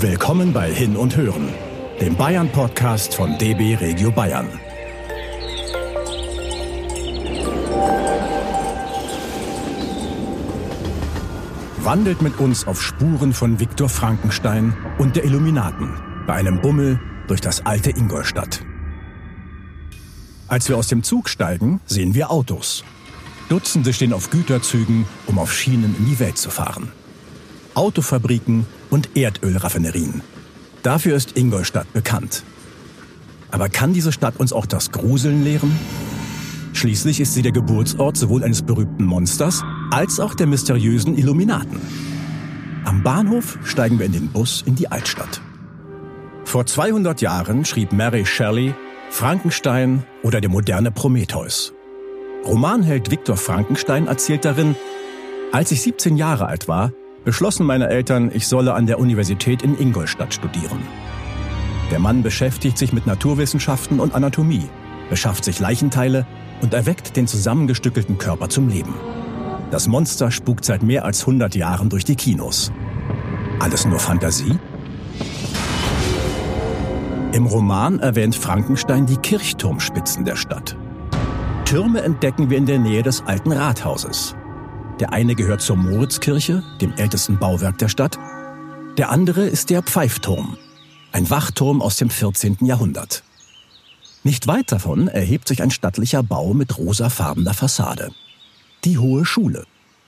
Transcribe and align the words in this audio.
Willkommen 0.00 0.52
bei 0.52 0.72
Hin 0.72 0.96
und 0.96 1.16
Hören, 1.16 1.48
dem 2.00 2.16
Bayern-Podcast 2.16 3.14
von 3.14 3.38
DB 3.38 3.76
Regio 3.76 4.10
Bayern. 4.10 4.48
Wandelt 11.78 12.22
mit 12.22 12.38
uns 12.40 12.66
auf 12.66 12.82
Spuren 12.82 13.32
von 13.32 13.60
Viktor 13.60 13.88
Frankenstein 13.88 14.76
und 14.98 15.14
der 15.14 15.24
Illuminaten 15.24 15.94
bei 16.26 16.34
einem 16.34 16.60
Bummel 16.60 17.00
durch 17.28 17.40
das 17.40 17.64
alte 17.64 17.90
Ingolstadt. 17.90 18.64
Als 20.48 20.68
wir 20.68 20.76
aus 20.76 20.88
dem 20.88 21.04
Zug 21.04 21.28
steigen, 21.28 21.80
sehen 21.86 22.14
wir 22.14 22.30
Autos. 22.32 22.84
Dutzende 23.48 23.92
stehen 23.92 24.12
auf 24.12 24.30
Güterzügen, 24.30 25.06
um 25.26 25.38
auf 25.38 25.52
Schienen 25.52 25.94
in 25.96 26.06
die 26.06 26.18
Welt 26.18 26.36
zu 26.36 26.50
fahren. 26.50 26.90
Autofabriken 27.74 28.66
und 28.90 29.16
Erdölraffinerien. 29.16 30.22
Dafür 30.82 31.16
ist 31.16 31.36
Ingolstadt 31.36 31.92
bekannt. 31.92 32.42
Aber 33.50 33.68
kann 33.68 33.92
diese 33.92 34.12
Stadt 34.12 34.36
uns 34.38 34.52
auch 34.52 34.66
das 34.66 34.90
Gruseln 34.92 35.44
lehren? 35.44 35.72
Schließlich 36.72 37.20
ist 37.20 37.34
sie 37.34 37.42
der 37.42 37.52
Geburtsort 37.52 38.16
sowohl 38.16 38.42
eines 38.42 38.62
berühmten 38.62 39.04
Monsters 39.04 39.62
als 39.90 40.18
auch 40.18 40.34
der 40.34 40.46
mysteriösen 40.46 41.16
Illuminaten. 41.16 41.80
Am 42.84 43.02
Bahnhof 43.02 43.58
steigen 43.64 43.98
wir 43.98 44.06
in 44.06 44.12
den 44.12 44.28
Bus 44.28 44.62
in 44.66 44.74
die 44.74 44.90
Altstadt. 44.90 45.40
Vor 46.44 46.66
200 46.66 47.20
Jahren 47.20 47.64
schrieb 47.64 47.92
Mary 47.92 48.26
Shelley 48.26 48.74
Frankenstein 49.10 50.04
oder 50.22 50.40
der 50.40 50.50
moderne 50.50 50.90
Prometheus. 50.90 51.72
Romanheld 52.44 53.10
Viktor 53.10 53.36
Frankenstein 53.36 54.08
erzählt 54.08 54.44
darin, 54.44 54.74
als 55.52 55.70
ich 55.70 55.82
17 55.82 56.16
Jahre 56.16 56.46
alt 56.46 56.66
war, 56.66 56.92
beschlossen 57.24 57.66
meine 57.66 57.88
Eltern, 57.88 58.30
ich 58.32 58.46
solle 58.46 58.74
an 58.74 58.86
der 58.86 58.98
Universität 58.98 59.62
in 59.62 59.78
Ingolstadt 59.78 60.34
studieren. 60.34 60.80
Der 61.90 61.98
Mann 61.98 62.22
beschäftigt 62.22 62.78
sich 62.78 62.92
mit 62.92 63.06
Naturwissenschaften 63.06 64.00
und 64.00 64.14
Anatomie, 64.14 64.68
beschafft 65.10 65.44
sich 65.44 65.60
Leichenteile 65.60 66.26
und 66.60 66.74
erweckt 66.74 67.16
den 67.16 67.26
zusammengestückelten 67.26 68.18
Körper 68.18 68.48
zum 68.48 68.68
Leben. 68.68 68.94
Das 69.70 69.88
Monster 69.88 70.30
spukt 70.30 70.64
seit 70.64 70.82
mehr 70.82 71.04
als 71.04 71.20
100 71.20 71.54
Jahren 71.54 71.88
durch 71.88 72.04
die 72.04 72.16
Kinos. 72.16 72.72
Alles 73.60 73.86
nur 73.86 73.98
Fantasie? 73.98 74.58
Im 77.32 77.46
Roman 77.46 77.98
erwähnt 77.98 78.36
Frankenstein 78.36 79.06
die 79.06 79.16
Kirchturmspitzen 79.16 80.24
der 80.24 80.36
Stadt. 80.36 80.76
Türme 81.64 82.02
entdecken 82.02 82.50
wir 82.50 82.58
in 82.58 82.66
der 82.66 82.78
Nähe 82.78 83.02
des 83.02 83.22
alten 83.26 83.50
Rathauses. 83.50 84.36
Der 85.00 85.12
eine 85.12 85.34
gehört 85.34 85.60
zur 85.60 85.76
Moritzkirche, 85.76 86.62
dem 86.80 86.92
ältesten 86.92 87.38
Bauwerk 87.38 87.78
der 87.78 87.88
Stadt. 87.88 88.18
Der 88.96 89.10
andere 89.10 89.42
ist 89.42 89.70
der 89.70 89.82
Pfeifturm, 89.82 90.56
ein 91.10 91.28
Wachturm 91.30 91.82
aus 91.82 91.96
dem 91.96 92.10
14. 92.10 92.58
Jahrhundert. 92.60 93.24
Nicht 94.22 94.46
weit 94.46 94.72
davon 94.72 95.08
erhebt 95.08 95.48
sich 95.48 95.62
ein 95.62 95.70
stattlicher 95.70 96.22
Bau 96.22 96.54
mit 96.54 96.78
rosafarbener 96.78 97.54
Fassade. 97.54 98.10
Die 98.84 98.98
Hohe 98.98 99.24
Schule. 99.24 99.64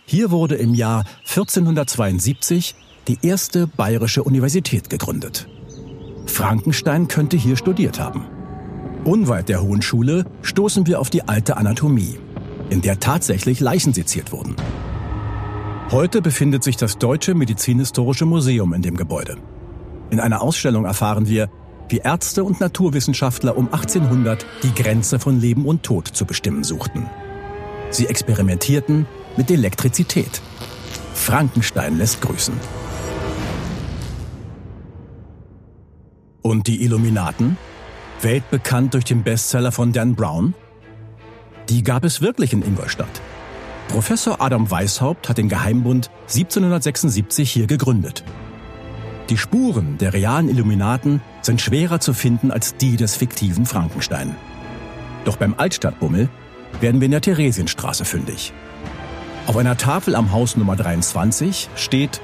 Hier 0.06 0.30
wurde 0.30 0.54
im 0.54 0.72
Jahr 0.72 1.04
1472 1.28 2.76
die 3.08 3.18
erste 3.22 3.66
bayerische 3.66 4.22
Universität 4.22 4.88
gegründet. 4.88 5.48
Frankenstein 6.26 7.08
könnte 7.08 7.36
hier 7.36 7.56
studiert 7.56 7.98
haben. 7.98 8.24
Unweit 9.04 9.48
der 9.48 9.62
Hohen 9.62 9.82
Schule 9.82 10.24
stoßen 10.42 10.86
wir 10.86 11.00
auf 11.00 11.10
die 11.10 11.28
alte 11.28 11.56
Anatomie, 11.56 12.18
in 12.70 12.81
der 12.81 12.98
tatsächlich 13.00 13.61
Leichen 13.61 13.92
seziert 13.92 14.33
wurden. 14.33 14.56
Heute 15.91 16.20
befindet 16.20 16.64
sich 16.64 16.77
das 16.77 16.98
Deutsche 16.98 17.34
Medizinhistorische 17.34 18.27
Museum 18.27 18.72
in 18.72 18.83
dem 18.83 18.97
Gebäude. 18.97 19.36
In 20.11 20.20
einer 20.20 20.42
Ausstellung 20.42 20.84
erfahren 20.84 21.28
wir, 21.28 21.48
wie 21.89 21.98
Ärzte 21.98 22.42
und 22.42 22.61
Naturwissenschaftler 22.61 23.56
um 23.56 23.72
1800 23.72 24.44
die 24.62 24.75
Grenze 24.75 25.19
von 25.19 25.41
Leben 25.41 25.64
und 25.67 25.83
Tod 25.84 26.09
zu 26.09 26.25
bestimmen 26.25 26.65
suchten. 26.65 27.09
Sie 27.91 28.06
experimentierten 28.06 29.06
mit 29.37 29.50
Elektrizität. 29.50 30.43
Frankenstein 31.15 31.99
lässt 31.99 32.21
grüßen. 32.21 32.55
Und 36.43 36.66
die 36.66 36.82
Illuminaten? 36.82 37.56
Weltbekannt 38.22 38.94
durch 38.94 39.05
den 39.05 39.22
Bestseller 39.22 39.72
von 39.72 39.93
Dan 39.93 40.15
Brown? 40.15 40.55
Die 41.69 41.82
gab 41.82 42.04
es 42.04 42.21
wirklich 42.21 42.53
in 42.53 42.62
Ingolstadt. 42.62 43.21
Professor 43.88 44.41
Adam 44.41 44.71
Weishaupt 44.71 45.28
hat 45.28 45.38
den 45.38 45.49
Geheimbund 45.49 46.10
1776 46.28 47.50
hier 47.50 47.66
gegründet. 47.66 48.25
Die 49.31 49.37
Spuren 49.37 49.99
der 49.99 50.12
realen 50.12 50.49
Illuminaten 50.49 51.21
sind 51.43 51.60
schwerer 51.60 51.99
zu 51.99 52.15
finden 52.15 52.53
als 52.53 52.76
die 52.76 52.97
des 52.97 53.16
fiktiven 53.16 53.66
Frankenstein. 53.66 54.37
Doch 55.25 55.37
beim 55.37 55.55
Altstadtbummel 55.56 56.28
werden 56.81 57.00
wir 57.00 57.06
in 57.06 57.10
der 57.10 57.21
Theresienstraße 57.21 58.05
fündig. 58.05 58.53
Auf 59.49 59.56
einer 59.56 59.76
Tafel 59.76 60.15
am 60.15 60.32
Haus 60.32 60.56
Nummer 60.56 60.76
23 60.76 61.69
steht 61.75 62.21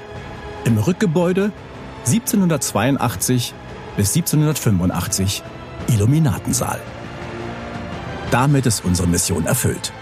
im 0.63 0.77
Rückgebäude 0.77 1.51
1782 2.05 3.53
bis 3.97 4.15
1785 4.15 5.43
Illuminatensaal. 5.87 6.79
Damit 8.33 8.65
ist 8.65 8.83
unsere 8.83 9.07
Mission 9.07 9.45
erfüllt. 9.45 9.93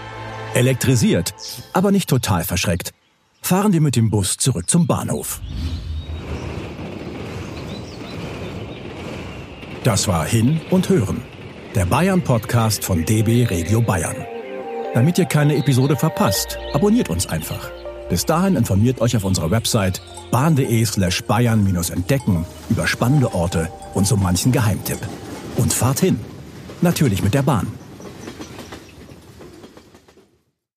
Elektrisiert, 0.54 1.34
aber 1.74 1.92
nicht 1.92 2.08
total 2.08 2.44
verschreckt, 2.44 2.94
fahren 3.42 3.74
wir 3.74 3.82
mit 3.82 3.94
dem 3.94 4.08
Bus 4.08 4.38
zurück 4.38 4.70
zum 4.70 4.86
Bahnhof. 4.86 5.42
Das 9.84 10.08
war 10.08 10.24
Hin 10.24 10.62
und 10.70 10.88
Hören, 10.88 11.20
der 11.74 11.84
Bayern-Podcast 11.84 12.82
von 12.86 13.04
DB 13.04 13.44
Regio 13.44 13.82
Bayern. 13.82 14.16
Damit 14.94 15.18
ihr 15.18 15.26
keine 15.26 15.56
Episode 15.56 15.96
verpasst, 15.96 16.56
abonniert 16.72 17.10
uns 17.10 17.26
einfach. 17.26 17.70
Bis 18.08 18.24
dahin 18.24 18.56
informiert 18.56 19.02
euch 19.02 19.14
auf 19.14 19.24
unserer 19.24 19.50
Website 19.50 20.00
bahn.de 20.30 20.86
slash 20.86 21.22
bayern-entdecken 21.24 22.46
über 22.70 22.86
spannende 22.86 23.34
Orte 23.34 23.68
und 23.92 24.06
so 24.06 24.16
manchen 24.16 24.52
Geheimtipp. 24.52 25.00
Und 25.58 25.74
fahrt 25.74 26.00
hin. 26.00 26.18
Natürlich 26.80 27.22
mit 27.22 27.34
der 27.34 27.42
Bahn. 27.42 27.66